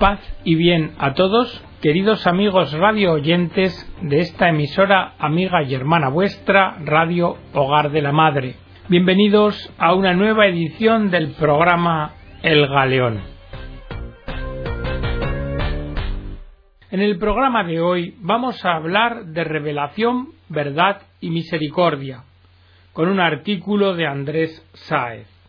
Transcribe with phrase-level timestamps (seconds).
[0.00, 6.08] Paz y bien a todos, queridos amigos radio oyentes de esta emisora amiga y hermana
[6.08, 8.54] vuestra, Radio Hogar de la Madre.
[8.88, 13.20] Bienvenidos a una nueva edición del programa El Galeón.
[16.90, 22.24] En el programa de hoy vamos a hablar de revelación, verdad y misericordia,
[22.94, 25.39] con un artículo de Andrés Sáez.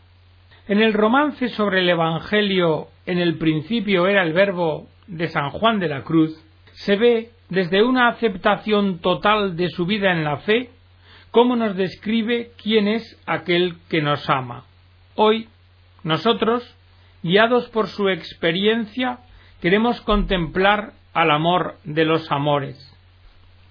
[0.71, 5.81] En el romance sobre el Evangelio en el principio era el verbo de San Juan
[5.81, 6.33] de la Cruz,
[6.71, 10.69] se ve desde una aceptación total de su vida en la fe,
[11.29, 14.63] cómo nos describe quién es aquel que nos ama.
[15.15, 15.49] Hoy,
[16.05, 16.63] nosotros,
[17.21, 19.19] guiados por su experiencia,
[19.61, 22.77] queremos contemplar al amor de los amores.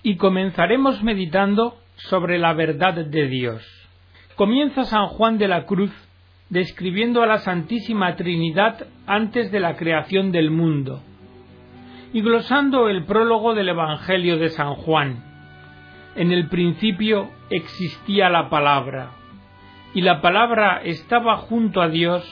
[0.03, 3.67] Y comenzaremos meditando sobre la verdad de Dios.
[4.37, 5.91] Comienza San Juan de la Cruz
[6.51, 11.01] describiendo a la Santísima Trinidad antes de la creación del mundo,
[12.13, 15.25] y glosando el prólogo del Evangelio de San Juan.
[16.17, 19.13] En el principio existía la palabra,
[19.95, 22.29] y la palabra estaba junto a Dios,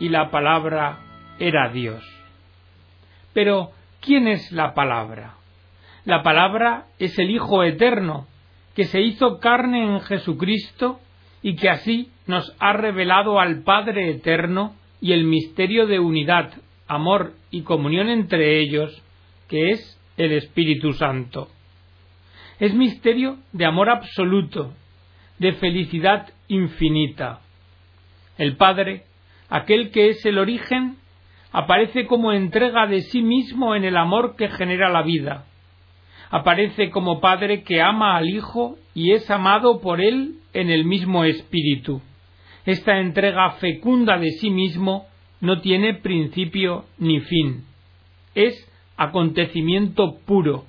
[0.00, 1.00] y la palabra
[1.38, 2.02] era Dios.
[3.34, 5.34] Pero, ¿quién es la palabra?
[6.06, 8.26] La palabra es el Hijo Eterno,
[8.74, 11.00] que se hizo carne en Jesucristo
[11.42, 16.52] y que así nos ha revelado al Padre Eterno y el misterio de unidad,
[16.86, 19.02] amor y comunión entre ellos,
[19.48, 21.48] que es el Espíritu Santo.
[22.58, 24.74] Es misterio de amor absoluto,
[25.38, 27.40] de felicidad infinita.
[28.36, 29.04] El Padre,
[29.48, 30.96] aquel que es el origen,
[31.52, 35.44] aparece como entrega de sí mismo en el amor que genera la vida.
[36.30, 41.24] Aparece como Padre que ama al Hijo y es amado por él en el mismo
[41.24, 42.02] espíritu.
[42.66, 45.06] Esta entrega fecunda de sí mismo
[45.40, 47.64] no tiene principio ni fin.
[48.34, 48.54] Es
[48.96, 50.64] acontecimiento puro,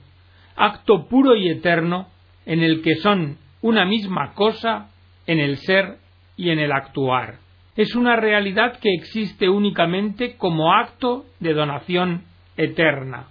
[0.56, 2.08] acto puro y eterno
[2.46, 4.92] en el que son una misma cosa
[5.28, 5.98] en el ser
[6.38, 7.40] y en el actuar.
[7.76, 12.24] Es una realidad que existe únicamente como acto de donación
[12.56, 13.28] eterna.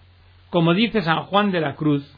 [0.51, 2.18] Como dice San Juan de la Cruz,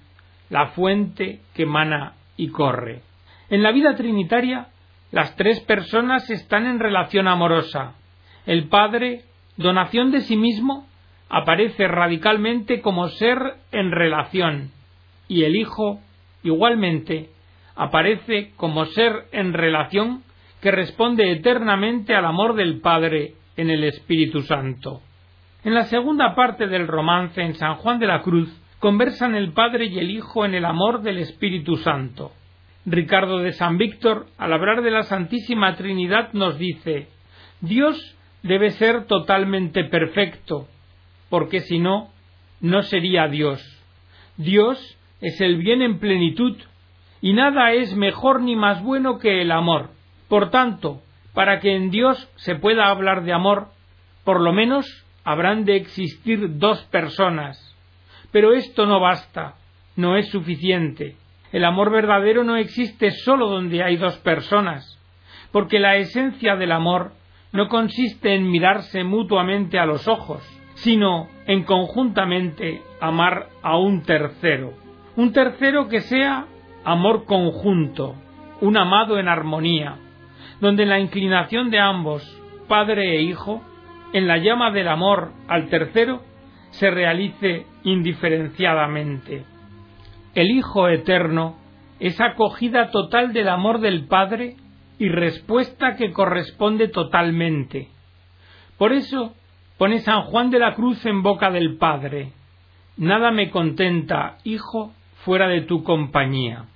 [0.51, 3.03] la fuente que mana y corre.
[3.49, 4.69] En la vida trinitaria,
[5.13, 7.95] las tres personas están en relación amorosa.
[8.47, 9.23] El Padre,
[9.57, 10.87] donación de sí mismo,
[11.29, 13.39] aparece radicalmente como ser
[13.73, 14.71] en relación,
[15.29, 16.01] y el Hijo,
[16.43, 17.31] igualmente,
[17.77, 20.23] aparece como ser en relación
[20.61, 25.01] que responde eternamente al amor del Padre en el Espíritu Santo.
[25.65, 29.87] En la segunda parte del romance en San Juan de la Cruz conversan el Padre
[29.87, 32.33] y el Hijo en el amor del Espíritu Santo.
[32.87, 37.09] Ricardo de San Víctor, al hablar de la Santísima Trinidad, nos dice
[37.61, 40.67] Dios debe ser totalmente perfecto,
[41.29, 42.09] porque si no,
[42.63, 43.61] no sería Dios.
[44.39, 44.79] Dios
[45.21, 46.57] es el bien en plenitud,
[47.21, 49.91] y nada es mejor ni más bueno que el amor.
[50.29, 51.03] Por tanto,
[51.35, 53.69] para que en Dios se pueda hablar de amor,
[54.25, 54.87] por lo menos
[55.23, 57.71] habrán de existir dos personas.
[58.33, 59.55] Pero esto no basta,
[59.97, 61.17] no es suficiente.
[61.53, 64.99] El amor verdadero no existe sólo donde hay dos personas,
[65.53, 67.13] porque la esencia del amor
[67.53, 70.43] no consiste en mirarse mutuamente a los ojos,
[70.75, 74.75] sino en conjuntamente amar a un tercero.
[75.17, 76.47] Un tercero que sea
[76.85, 78.15] amor conjunto,
[78.61, 79.97] un amado en armonía,
[80.61, 82.23] donde la inclinación de ambos,
[82.69, 83.63] padre e hijo,
[84.13, 86.23] en la llama del amor al tercero,
[86.71, 89.45] se realice indiferenciadamente.
[90.35, 91.57] El Hijo Eterno
[91.99, 94.57] es acogida total del amor del Padre
[94.99, 97.89] y respuesta que corresponde totalmente.
[98.79, 99.35] Por eso
[99.79, 102.33] pone San Juan de la Cruz en boca del Padre
[103.01, 104.93] Nada me contenta, Hijo,
[105.25, 106.67] fuera de tu compañía.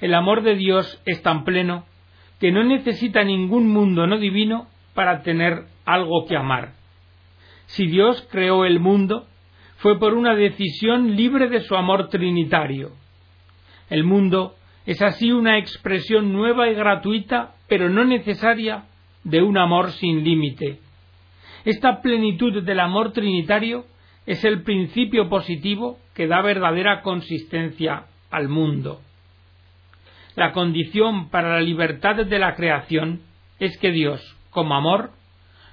[0.00, 1.84] El amor de Dios es tan pleno
[2.38, 6.74] que no necesita ningún mundo no divino para tener algo que amar.
[7.66, 9.26] Si Dios creó el mundo,
[9.80, 12.92] fue por una decisión libre de su amor trinitario.
[13.88, 14.54] El mundo
[14.84, 18.84] es así una expresión nueva y gratuita, pero no necesaria,
[19.24, 20.80] de un amor sin límite.
[21.64, 23.86] Esta plenitud del amor trinitario
[24.26, 29.00] es el principio positivo que da verdadera consistencia al mundo.
[30.36, 33.22] La condición para la libertad de la creación
[33.58, 35.12] es que Dios, como amor,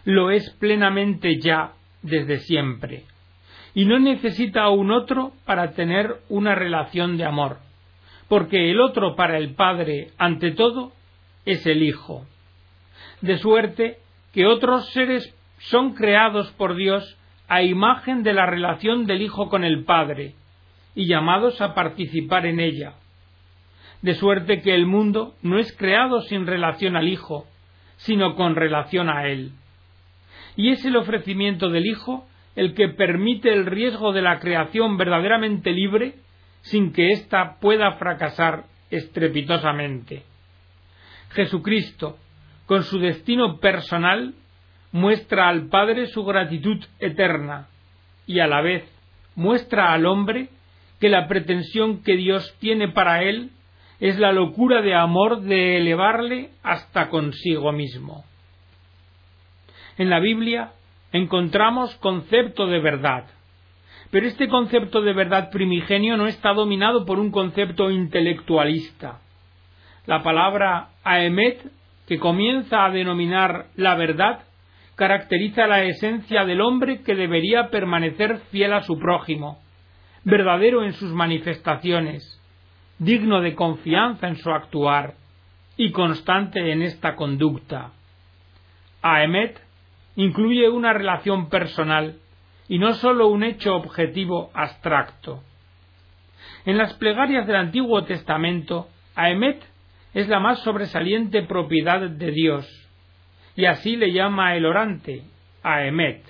[0.06, 3.04] lo es plenamente ya desde siempre
[3.78, 7.60] y no necesita a un otro para tener una relación de amor,
[8.28, 10.94] porque el otro para el Padre, ante todo,
[11.46, 12.26] es el Hijo.
[13.22, 14.00] De suerte
[14.34, 19.64] que otros seres son creados por Dios a imagen de la relación del Hijo con
[19.64, 20.34] el Padre,
[20.96, 22.96] y llamados a participar en ella.
[24.02, 27.46] De suerte que el mundo no es creado sin relación al Hijo,
[27.98, 29.52] sino con relación a Él.
[30.56, 32.26] Y es el ofrecimiento del Hijo
[32.58, 36.16] el que permite el riesgo de la creación verdaderamente libre
[36.62, 40.24] sin que ésta pueda fracasar estrepitosamente.
[41.30, 42.18] Jesucristo,
[42.66, 44.34] con su destino personal,
[44.92, 47.68] muestra al Padre su gratitud eterna
[48.26, 48.84] y a la vez
[49.36, 50.50] muestra al hombre
[51.00, 53.52] que la pretensión que Dios tiene para él
[54.00, 58.26] es la locura de amor de elevarle hasta consigo mismo.
[60.00, 60.72] En la Biblia
[61.12, 63.26] encontramos concepto de verdad,
[64.12, 69.20] pero este concepto de verdad primigenio no está dominado por un concepto intelectualista.
[70.06, 71.62] La palabra aemet,
[72.08, 74.46] que comienza a denominar la verdad,
[74.96, 79.60] caracteriza la esencia del hombre que debería permanecer fiel a su prójimo,
[80.24, 82.42] verdadero en sus manifestaciones,
[82.98, 85.16] digno de confianza en su actuar
[85.76, 87.92] y constante en esta conducta.
[89.02, 89.67] Aemet
[90.18, 92.18] incluye una relación personal
[92.68, 95.42] y no sólo un hecho objetivo abstracto.
[96.66, 99.64] En las plegarias del Antiguo Testamento, Aemet
[100.14, 102.68] es la más sobresaliente propiedad de Dios,
[103.56, 105.22] y así le llama el orante,
[105.64, 106.24] Aemet.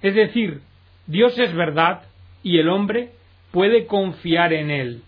[0.00, 0.60] Es decir,
[1.06, 2.04] Dios es verdad
[2.42, 3.10] y el hombre
[3.50, 5.02] puede confiar en él.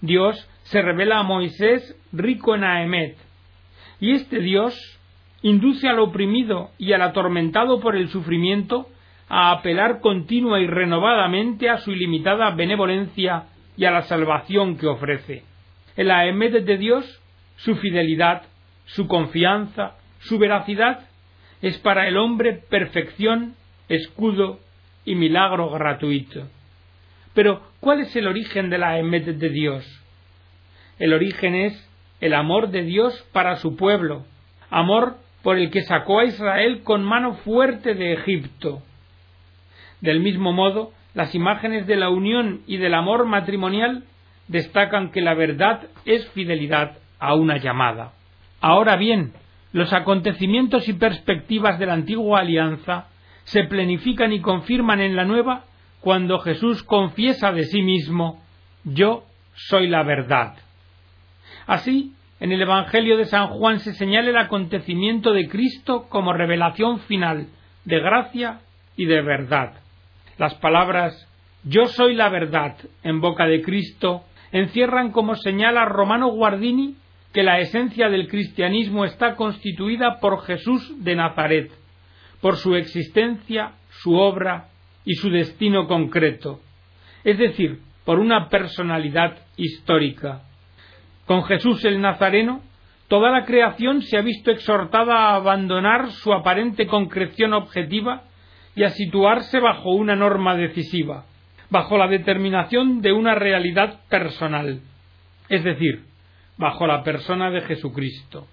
[0.00, 3.16] Dios se revela a Moisés rico en Aemet,
[4.00, 4.93] y este Dios
[5.44, 8.88] induce al oprimido y al atormentado por el sufrimiento
[9.28, 13.44] a apelar continua y renovadamente a su ilimitada benevolencia
[13.76, 15.42] y a la salvación que ofrece.
[15.96, 17.20] El Aemet de Dios,
[17.56, 18.44] su fidelidad,
[18.86, 21.10] su confianza, su veracidad,
[21.60, 23.54] es para el hombre perfección,
[23.90, 24.60] escudo
[25.04, 26.48] y milagro gratuito.
[27.34, 29.84] Pero, ¿cuál es el origen de la de Dios?
[30.98, 31.90] El origen es
[32.22, 34.24] el amor de Dios para su pueblo,
[34.70, 38.82] amor por el que sacó a Israel con mano fuerte de Egipto.
[40.00, 44.04] Del mismo modo, las imágenes de la unión y del amor matrimonial
[44.48, 48.12] destacan que la verdad es fidelidad a una llamada.
[48.62, 49.34] Ahora bien,
[49.72, 53.08] los acontecimientos y perspectivas de la antigua alianza
[53.44, 55.64] se planifican y confirman en la nueva
[56.00, 58.42] cuando Jesús confiesa de sí mismo
[58.84, 59.24] Yo
[59.54, 60.54] soy la verdad.
[61.66, 67.00] Así, en el Evangelio de San Juan se señala el acontecimiento de Cristo como revelación
[67.00, 67.48] final
[67.84, 68.60] de gracia
[68.96, 69.74] y de verdad.
[70.38, 71.28] Las palabras
[71.64, 76.96] Yo soy la verdad en boca de Cristo encierran como señala Romano Guardini
[77.32, 81.72] que la esencia del cristianismo está constituida por Jesús de Nazaret,
[82.40, 84.68] por su existencia, su obra
[85.04, 86.60] y su destino concreto,
[87.24, 90.42] es decir, por una personalidad histórica.
[91.26, 92.60] Con Jesús el Nazareno,
[93.08, 98.22] toda la creación se ha visto exhortada a abandonar su aparente concreción objetiva
[98.76, 101.24] y a situarse bajo una norma decisiva,
[101.70, 104.80] bajo la determinación de una realidad personal,
[105.48, 106.04] es decir,
[106.58, 108.46] bajo la persona de Jesucristo.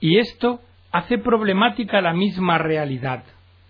[0.00, 0.60] Y esto
[0.90, 3.24] hace problemática la misma realidad,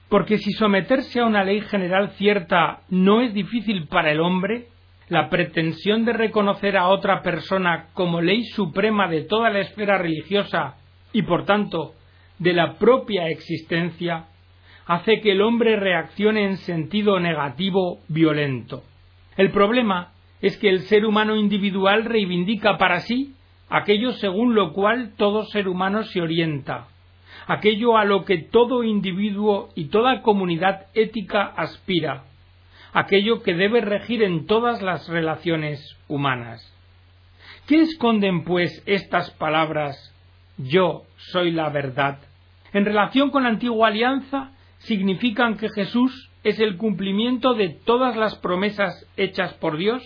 [0.09, 4.69] porque si someterse a una ley general cierta no es difícil para el hombre,
[5.09, 10.77] la pretensión de reconocer a otra persona como ley suprema de toda la esfera religiosa
[11.13, 11.95] y por tanto
[12.39, 14.27] de la propia existencia
[14.87, 18.83] hace que el hombre reaccione en sentido negativo violento.
[19.37, 23.35] El problema es que el ser humano individual reivindica para sí
[23.71, 26.87] aquello según lo cual todo ser humano se orienta,
[27.47, 32.25] aquello a lo que todo individuo y toda comunidad ética aspira,
[32.93, 36.73] aquello que debe regir en todas las relaciones humanas.
[37.67, 40.15] ¿Qué esconden, pues, estas palabras
[40.57, 42.19] yo soy la verdad?
[42.73, 48.37] En relación con la antigua alianza, significan que Jesús es el cumplimiento de todas las
[48.37, 50.03] promesas hechas por Dios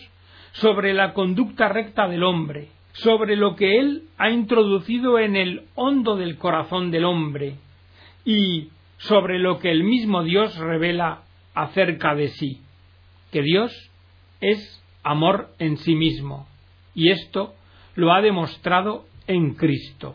[0.52, 6.16] sobre la conducta recta del hombre, sobre lo que Él ha introducido en el hondo
[6.16, 7.56] del corazón del hombre
[8.24, 11.22] y sobre lo que el mismo Dios revela
[11.54, 12.60] acerca de sí,
[13.32, 13.72] que Dios
[14.40, 16.46] es amor en sí mismo,
[16.94, 17.54] y esto
[17.96, 20.14] lo ha demostrado en Cristo.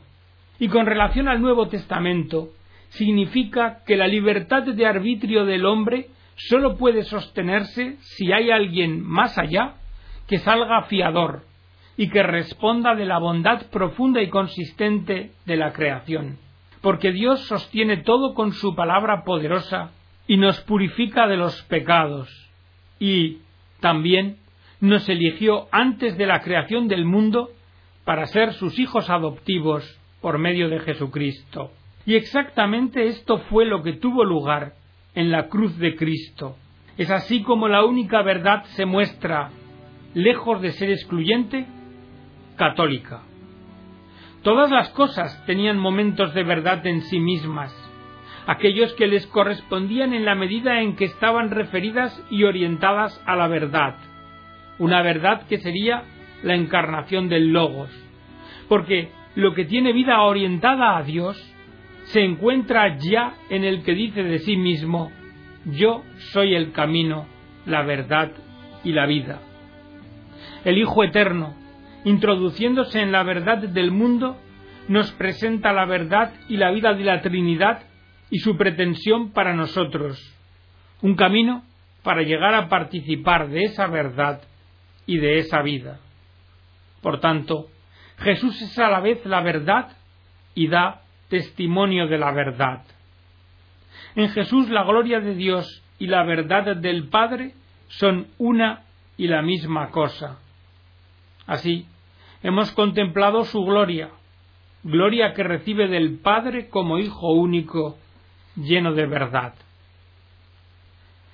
[0.60, 2.50] Y con relación al Nuevo Testamento,
[2.90, 9.38] significa que la libertad de arbitrio del hombre sólo puede sostenerse si hay alguien más
[9.38, 9.74] allá
[10.28, 11.44] que salga fiador
[11.98, 16.38] y que responda de la bondad profunda y consistente de la creación,
[16.82, 19.92] porque Dios sostiene todo con su palabra poderosa
[20.28, 22.47] y nos purifica de los pecados
[23.00, 23.40] y
[23.80, 24.38] también
[24.80, 27.50] nos eligió antes de la creación del mundo
[28.06, 31.72] para ser sus hijos adoptivos por medio de Jesucristo.
[32.06, 34.74] Y exactamente esto fue lo que tuvo lugar
[35.14, 36.56] en la cruz de Cristo.
[36.98, 39.50] Es así como la única verdad se muestra,
[40.14, 41.68] lejos de ser excluyente,
[42.56, 43.22] católica.
[44.42, 47.74] Todas las cosas tenían momentos de verdad en sí mismas,
[48.48, 53.48] aquellos que les correspondían en la medida en que estaban referidas y orientadas a la
[53.48, 53.96] verdad,
[54.80, 56.04] una verdad que sería
[56.44, 57.92] la encarnación del Logos,
[58.70, 61.38] porque lo que tiene vida orientada a Dios
[62.06, 65.12] se encuentra ya en el que dice de sí mismo,
[65.66, 67.28] yo soy el camino,
[67.66, 68.32] la verdad
[68.86, 69.42] y la vida.
[70.64, 71.54] El Hijo Eterno,
[72.06, 74.38] introduciéndose en la verdad del mundo,
[74.88, 77.87] nos presenta la verdad y la vida de la Trinidad
[78.30, 80.18] y su pretensión para nosotros,
[81.02, 81.64] un camino
[82.04, 84.42] para llegar a participar de esa verdad
[85.06, 86.00] y de esa vida.
[87.02, 87.68] Por tanto,
[88.20, 89.96] Jesús es a la vez la verdad
[90.56, 92.84] y da testimonio de la verdad.
[94.16, 97.54] En Jesús la gloria de Dios y la verdad del Padre
[97.88, 98.84] son una
[99.18, 100.40] y la misma cosa.
[101.46, 101.86] Así,
[102.44, 104.10] hemos contemplado su gloria,
[104.84, 107.98] gloria que recibe del Padre como Hijo único,
[108.58, 109.54] lleno de verdad.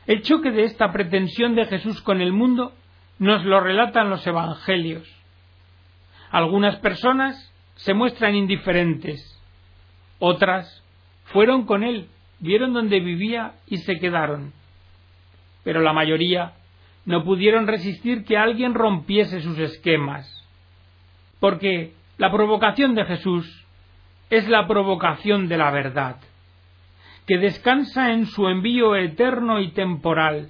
[0.06, 2.74] El choque de esta pretensión de Jesús con el mundo
[3.20, 5.08] nos lo relatan los Evangelios.
[6.30, 9.22] Algunas personas se muestran indiferentes,
[10.20, 10.84] otras
[11.26, 14.52] fueron con él, vieron donde vivía y se quedaron.
[15.64, 16.54] Pero la mayoría
[17.06, 20.28] no pudieron resistir que alguien rompiese sus esquemas,
[21.40, 23.66] porque la provocación de Jesús
[24.30, 26.18] es la provocación de la verdad,
[27.26, 30.50] que descansa en su envío eterno y temporal,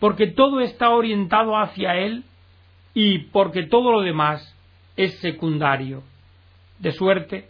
[0.00, 2.24] porque todo está orientado hacia Él
[2.94, 4.56] y porque todo lo demás
[4.96, 6.02] es secundario.
[6.78, 7.48] De suerte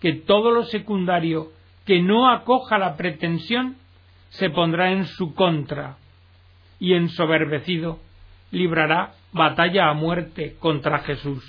[0.00, 1.52] que todo lo secundario
[1.84, 3.76] que no acoja la pretensión
[4.30, 5.96] se pondrá en su contra
[6.78, 7.98] y ensoberbecido
[8.50, 11.44] librará batalla a muerte contra Jesús.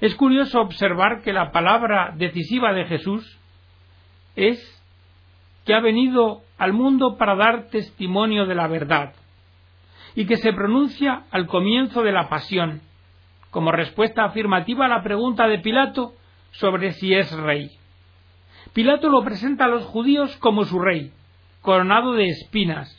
[0.00, 3.38] Es curioso observar que la palabra decisiva de Jesús
[4.36, 4.81] es
[5.64, 9.14] que ha venido al mundo para dar testimonio de la verdad
[10.14, 12.82] y que se pronuncia al comienzo de la pasión,
[13.50, 16.12] como respuesta afirmativa a la pregunta de Pilato
[16.52, 17.70] sobre si es rey.
[18.72, 21.12] Pilato lo presenta a los judíos como su rey,
[21.60, 22.94] coronado de espinas,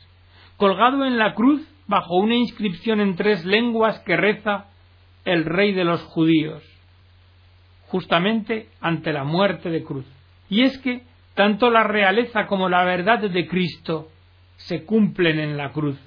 [0.57, 4.65] colgado en la cruz bajo una inscripción en tres lenguas que reza
[5.25, 6.63] el rey de los judíos,
[7.87, 10.05] justamente ante la muerte de cruz.
[10.49, 11.03] Y es que
[11.35, 14.09] tanto la realeza como la verdad de Cristo
[14.57, 15.99] se cumplen en la cruz.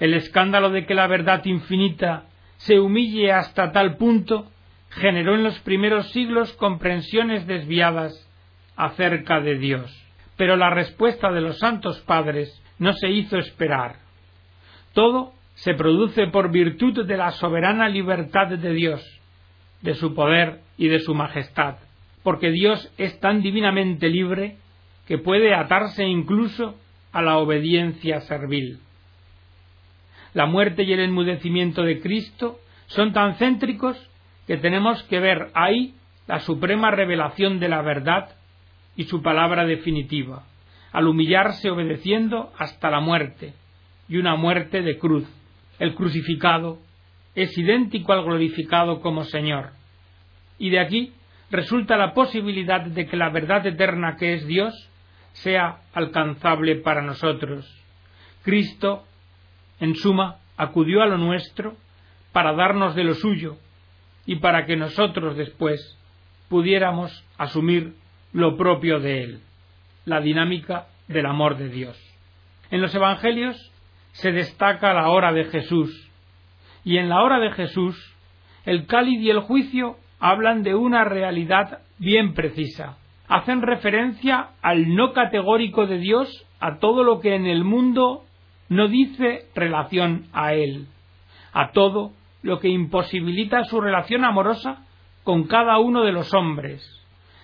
[0.00, 2.24] El escándalo de que la verdad infinita
[2.56, 4.50] se humille hasta tal punto
[4.90, 8.28] generó en los primeros siglos comprensiones desviadas
[8.76, 10.04] acerca de Dios.
[10.36, 13.96] Pero la respuesta de los santos padres no se hizo esperar.
[14.92, 19.20] Todo se produce por virtud de la soberana libertad de Dios,
[19.82, 21.76] de su poder y de su majestad,
[22.24, 24.56] porque Dios es tan divinamente libre
[25.06, 26.74] que puede atarse incluso
[27.12, 28.80] a la obediencia servil.
[30.32, 33.96] La muerte y el enmudecimiento de Cristo son tan céntricos
[34.48, 35.94] que tenemos que ver ahí
[36.26, 38.30] la suprema revelación de la verdad
[38.96, 40.44] y su palabra definitiva,
[40.92, 43.52] al humillarse obedeciendo hasta la muerte,
[44.08, 45.28] y una muerte de cruz.
[45.78, 46.78] El crucificado
[47.34, 49.70] es idéntico al glorificado como Señor.
[50.58, 51.12] Y de aquí
[51.54, 54.74] resulta la posibilidad de que la verdad eterna que es Dios
[55.34, 57.64] sea alcanzable para nosotros.
[58.42, 59.04] Cristo,
[59.78, 61.76] en suma, acudió a lo nuestro
[62.32, 63.56] para darnos de lo suyo
[64.26, 65.96] y para que nosotros después
[66.48, 67.94] pudiéramos asumir
[68.32, 69.40] lo propio de Él,
[70.06, 71.96] la dinámica del amor de Dios.
[72.72, 73.56] En los Evangelios
[74.12, 76.10] se destaca la hora de Jesús,
[76.84, 77.96] y en la hora de Jesús
[78.64, 82.96] el cáliz y el juicio hablan de una realidad bien precisa.
[83.28, 88.24] Hacen referencia al no categórico de Dios a todo lo que en el mundo
[88.70, 90.86] no dice relación a Él,
[91.52, 92.12] a todo
[92.42, 94.86] lo que imposibilita su relación amorosa
[95.24, 96.82] con cada uno de los hombres.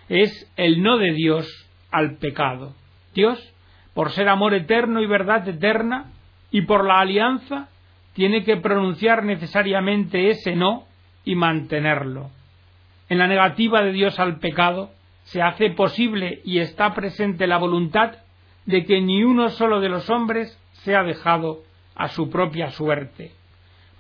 [0.09, 1.47] Es el no de Dios
[1.91, 2.73] al pecado.
[3.15, 3.39] Dios,
[3.93, 6.13] por ser amor eterno y verdad eterna,
[6.51, 7.69] y por la alianza,
[8.15, 10.85] tiene que pronunciar necesariamente ese no
[11.27, 12.31] y mantenerlo.
[13.11, 14.93] En la negativa de Dios al pecado
[15.25, 18.12] se hace posible y está presente la voluntad
[18.67, 21.64] de que ni uno solo de los hombres sea dejado
[21.97, 23.33] a su propia suerte.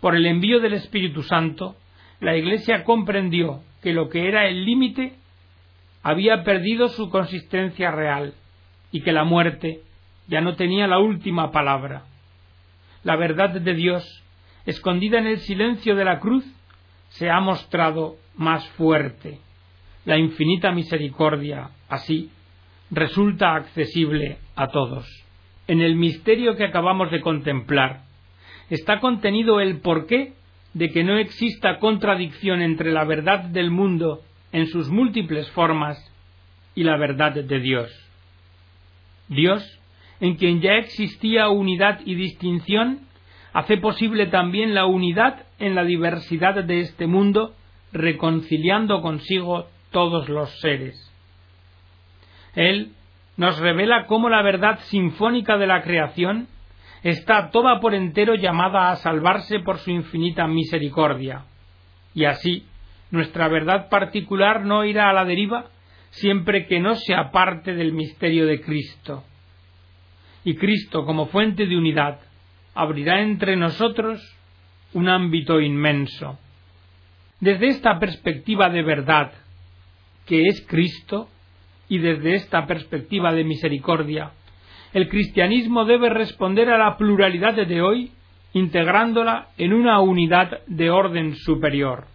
[0.00, 1.74] Por el envío del Espíritu Santo,
[2.20, 5.14] la Iglesia comprendió que lo que era el límite
[6.04, 8.34] había perdido su consistencia real
[8.92, 9.80] y que la muerte
[10.28, 12.04] ya no tenía la última palabra.
[13.02, 14.22] La verdad de Dios,
[14.66, 16.44] escondida en el silencio de la cruz,
[17.10, 19.38] se ha mostrado más fuerte.
[20.04, 22.30] La infinita misericordia, así,
[22.90, 25.06] resulta accesible a todos.
[25.68, 28.02] En el misterio que acabamos de contemplar
[28.70, 30.32] está contenido el porqué
[30.74, 35.98] de que no exista contradicción entre la verdad del mundo en sus múltiples formas
[36.74, 37.90] y la verdad de Dios.
[39.28, 39.62] Dios,
[40.20, 43.00] en quien ya existía unidad y distinción,
[43.52, 47.54] hace posible también la unidad en la diversidad de este mundo,
[47.92, 51.10] reconciliando consigo todos los seres.
[52.54, 52.92] Él
[53.36, 56.48] nos revela cómo la verdad sinfónica de la creación
[57.02, 61.44] está toda por entero llamada a salvarse por su infinita misericordia.
[62.14, 62.66] Y así,
[63.10, 65.66] nuestra verdad particular no irá a la deriva
[66.10, 69.24] siempre que no sea parte del misterio de Cristo.
[70.44, 72.20] Y Cristo, como fuente de unidad,
[72.74, 74.20] abrirá entre nosotros
[74.92, 76.38] un ámbito inmenso.
[77.40, 79.32] Desde esta perspectiva de verdad,
[80.26, 81.28] que es Cristo,
[81.88, 84.30] y desde esta perspectiva de misericordia,
[84.92, 88.12] el cristianismo debe responder a la pluralidad de hoy,
[88.52, 92.06] integrándola en una unidad de orden superior.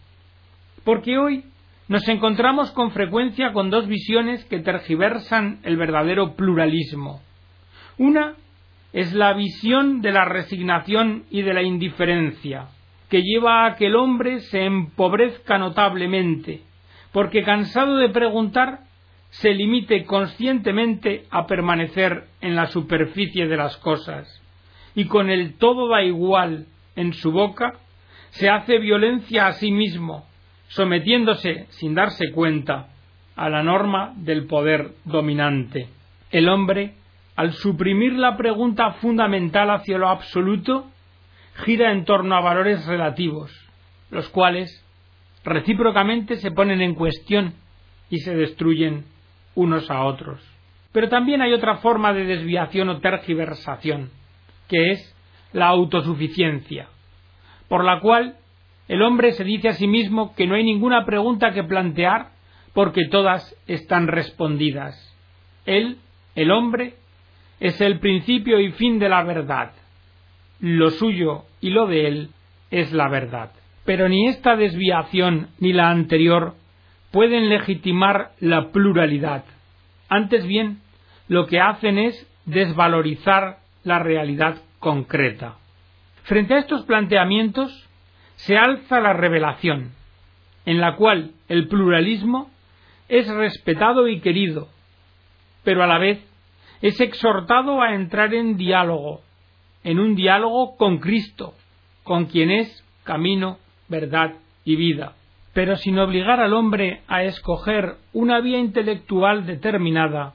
[0.83, 1.43] Porque hoy
[1.87, 7.21] nos encontramos con frecuencia con dos visiones que tergiversan el verdadero pluralismo.
[7.97, 8.35] Una
[8.95, 12.69] es la visión de la resignación y de la indiferencia,
[13.09, 16.61] que lleva a que el hombre se empobrezca notablemente,
[17.11, 18.85] porque cansado de preguntar,
[19.31, 24.41] se limite conscientemente a permanecer en la superficie de las cosas,
[24.95, 27.73] y con el todo da igual en su boca,
[28.29, 30.25] se hace violencia a sí mismo,
[30.69, 32.87] sometiéndose sin darse cuenta
[33.35, 35.89] a la norma del poder dominante.
[36.31, 36.93] El hombre,
[37.35, 40.89] al suprimir la pregunta fundamental hacia lo absoluto,
[41.65, 43.51] gira en torno a valores relativos,
[44.09, 44.83] los cuales
[45.43, 47.53] recíprocamente se ponen en cuestión
[48.09, 49.05] y se destruyen
[49.53, 50.41] unos a otros.
[50.91, 54.11] Pero también hay otra forma de desviación o tergiversación,
[54.69, 55.15] que es
[55.51, 56.87] la autosuficiencia,
[57.67, 58.37] por la cual
[58.87, 62.29] el hombre se dice a sí mismo que no hay ninguna pregunta que plantear
[62.73, 64.95] porque todas están respondidas.
[65.65, 65.97] Él,
[66.35, 66.95] el hombre,
[67.59, 69.71] es el principio y fin de la verdad.
[70.59, 72.29] Lo suyo y lo de él
[72.71, 73.51] es la verdad.
[73.85, 76.55] Pero ni esta desviación ni la anterior
[77.11, 79.45] pueden legitimar la pluralidad.
[80.09, 80.79] Antes bien,
[81.27, 85.55] lo que hacen es desvalorizar la realidad concreta.
[86.23, 87.87] Frente a estos planteamientos,
[88.35, 89.91] se alza la revelación,
[90.65, 92.49] en la cual el pluralismo
[93.07, 94.67] es respetado y querido,
[95.63, 96.19] pero a la vez
[96.81, 99.21] es exhortado a entrar en diálogo,
[99.83, 101.53] en un diálogo con Cristo,
[102.03, 103.57] con quien es camino,
[103.87, 104.33] verdad
[104.63, 105.13] y vida
[105.55, 110.33] pero sin obligar al hombre a escoger una vía intelectual determinada,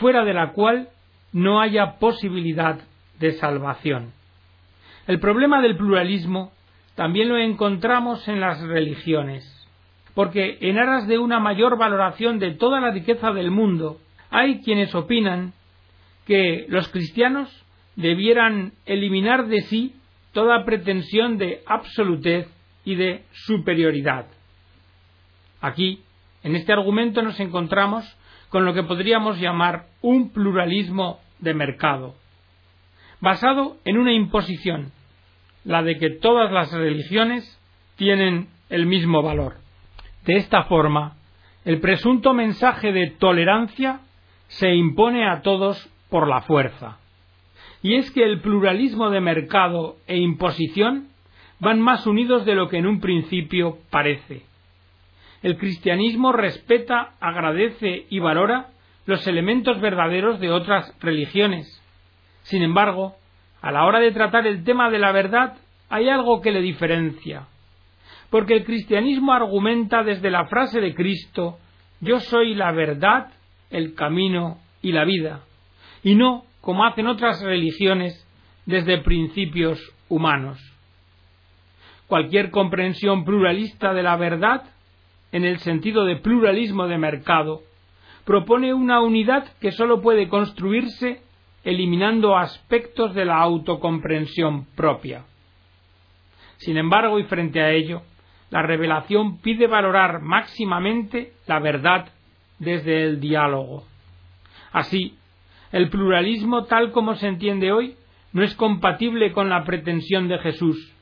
[0.00, 0.88] fuera de la cual
[1.30, 2.78] no haya posibilidad
[3.20, 4.12] de salvación.
[5.06, 6.52] El problema del pluralismo
[6.94, 9.44] también lo encontramos en las religiones,
[10.14, 13.98] porque en aras de una mayor valoración de toda la riqueza del mundo,
[14.30, 15.52] hay quienes opinan
[16.26, 17.48] que los cristianos
[17.94, 19.94] debieran eliminar de sí
[20.32, 22.48] toda pretensión de absolutez
[22.84, 24.26] y de superioridad.
[25.60, 26.02] Aquí,
[26.42, 28.04] en este argumento nos encontramos
[28.50, 32.14] con lo que podríamos llamar un pluralismo de mercado,
[33.20, 34.92] basado en una imposición,
[35.64, 37.60] la de que todas las religiones
[37.96, 39.56] tienen el mismo valor.
[40.24, 41.16] De esta forma,
[41.64, 44.00] el presunto mensaje de tolerancia
[44.48, 46.96] se impone a todos por la fuerza.
[47.82, 51.08] Y es que el pluralismo de mercado e imposición
[51.60, 54.46] van más unidos de lo que en un principio parece
[55.46, 58.70] el cristianismo respeta, agradece y valora
[59.04, 61.80] los elementos verdaderos de otras religiones.
[62.42, 63.14] Sin embargo,
[63.62, 65.54] a la hora de tratar el tema de la verdad,
[65.88, 67.46] hay algo que le diferencia.
[68.28, 71.58] Porque el cristianismo argumenta desde la frase de Cristo,
[72.00, 73.28] yo soy la verdad,
[73.70, 75.42] el camino y la vida,
[76.06, 78.24] y no, como hacen otras religiones,
[78.64, 80.56] desde principios humanos.
[82.06, 84.62] Cualquier comprensión pluralista de la verdad
[85.32, 87.62] en el sentido de pluralismo de mercado,
[88.24, 91.22] propone una unidad que sólo puede construirse
[91.64, 95.24] eliminando aspectos de la autocomprensión propia.
[96.58, 98.02] Sin embargo, y frente a ello,
[98.50, 102.10] la revelación pide valorar máximamente la verdad
[102.60, 103.82] desde el diálogo.
[104.70, 105.18] Así,
[105.72, 107.96] el pluralismo tal como se entiende hoy
[108.32, 110.92] no es compatible con la pretensión de Jesús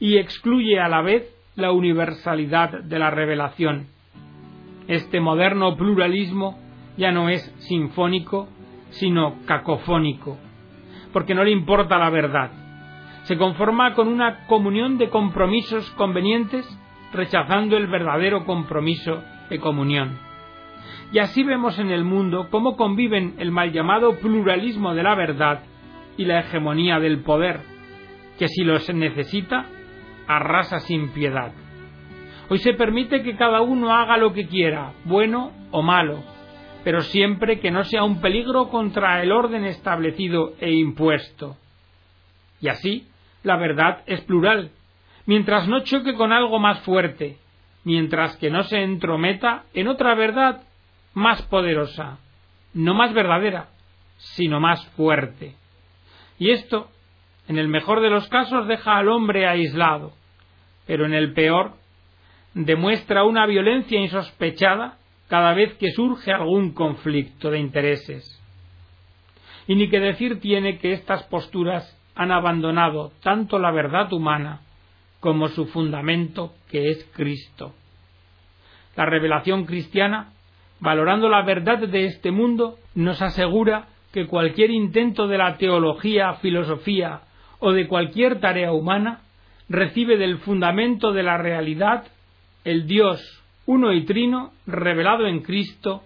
[0.00, 3.88] y excluye a la vez la universalidad de la revelación.
[4.88, 6.58] Este moderno pluralismo
[6.96, 8.48] ya no es sinfónico,
[8.90, 10.38] sino cacofónico,
[11.12, 12.50] porque no le importa la verdad.
[13.24, 16.66] Se conforma con una comunión de compromisos convenientes,
[17.12, 20.31] rechazando el verdadero compromiso de comunión.
[21.12, 25.60] Y así vemos en el mundo cómo conviven el mal llamado pluralismo de la verdad
[26.16, 27.60] y la hegemonía del poder,
[28.38, 29.66] que si los necesita,
[30.26, 31.52] arrasa sin piedad.
[32.48, 36.22] Hoy se permite que cada uno haga lo que quiera, bueno o malo,
[36.84, 41.56] pero siempre que no sea un peligro contra el orden establecido e impuesto.
[42.60, 43.06] Y así,
[43.42, 44.70] la verdad es plural,
[45.26, 47.38] mientras no choque con algo más fuerte,
[47.84, 50.62] mientras que no se entrometa en otra verdad
[51.14, 52.18] más poderosa,
[52.74, 53.68] no más verdadera,
[54.18, 55.56] sino más fuerte.
[56.38, 56.88] Y esto,
[57.48, 60.12] en el mejor de los casos, deja al hombre aislado,
[60.86, 61.74] pero en el peor,
[62.54, 64.98] demuestra una violencia insospechada
[65.28, 68.38] cada vez que surge algún conflicto de intereses.
[69.66, 74.60] Y ni que decir tiene que estas posturas han abandonado tanto la verdad humana
[75.20, 77.74] como su fundamento, que es Cristo.
[78.96, 80.32] La revelación cristiana,
[80.82, 87.20] valorando la verdad de este mundo, nos asegura que cualquier intento de la teología, filosofía
[87.60, 89.20] o de cualquier tarea humana
[89.68, 92.04] recibe del fundamento de la realidad
[92.64, 93.20] el Dios
[93.64, 96.02] uno y trino revelado en Cristo,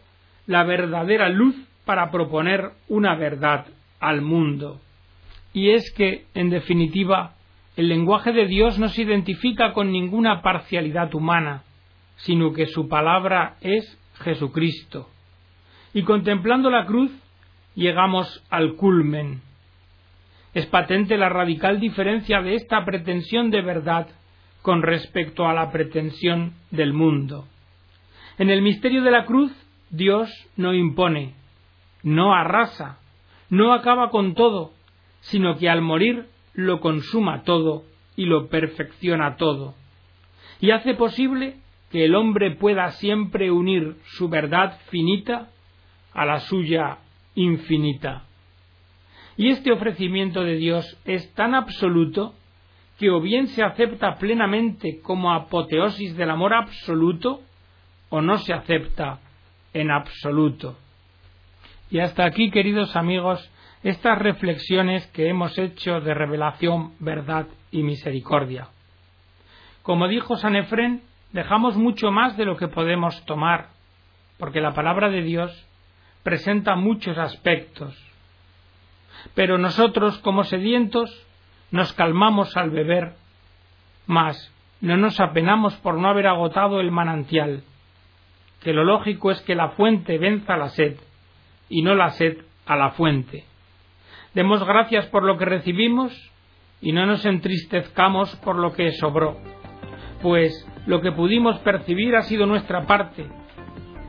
[0.46, 3.64] la verdadera luz para proponer una verdad
[3.98, 4.82] al mundo.
[5.54, 7.32] Y es que, en definitiva,
[7.76, 11.62] el lenguaje de Dios no se identifica con ninguna parcialidad humana,
[12.16, 15.08] sino que su palabra es Jesucristo.
[15.94, 17.10] Y contemplando la cruz,
[17.74, 19.42] llegamos al culmen.
[20.54, 24.08] Es patente la radical diferencia de esta pretensión de verdad
[24.62, 27.46] con respecto a la pretensión del mundo.
[28.38, 29.52] En el misterio de la cruz,
[29.90, 31.34] Dios no impone,
[32.02, 32.98] no arrasa,
[33.48, 34.72] no acaba con todo,
[35.20, 37.84] sino que al morir lo consuma todo
[38.16, 39.74] y lo perfecciona todo,
[40.60, 41.56] y hace posible
[41.90, 45.48] que el hombre pueda siempre unir su verdad finita
[46.12, 46.98] a la suya
[47.34, 48.24] infinita.
[49.36, 52.34] Y este ofrecimiento de Dios es tan absoluto
[52.98, 57.42] que o bien se acepta plenamente como apoteosis del amor absoluto,
[58.08, 59.18] o no se acepta
[59.74, 60.78] en absoluto.
[61.90, 63.50] Y hasta aquí, queridos amigos,
[63.82, 68.68] estas reflexiones que hemos hecho de revelación, verdad y misericordia.
[69.82, 71.02] Como dijo San Efrén,
[71.36, 73.68] dejamos mucho más de lo que podemos tomar,
[74.38, 75.68] porque la palabra de Dios
[76.22, 77.94] presenta muchos aspectos.
[79.34, 81.10] Pero nosotros, como sedientos,
[81.70, 83.16] nos calmamos al beber,
[84.06, 87.64] mas no nos apenamos por no haber agotado el manantial,
[88.62, 90.96] que lo lógico es que la fuente venza la sed,
[91.68, 93.44] y no la sed a la fuente.
[94.32, 96.14] Demos gracias por lo que recibimos
[96.80, 99.36] y no nos entristezcamos por lo que sobró,
[100.22, 103.26] pues lo que pudimos percibir ha sido nuestra parte,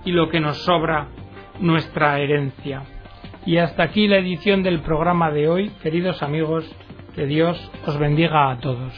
[0.05, 1.07] y lo que nos sobra
[1.59, 2.83] nuestra herencia.
[3.45, 6.65] Y hasta aquí la edición del programa de hoy, queridos amigos,
[7.15, 8.93] que Dios os bendiga a todos.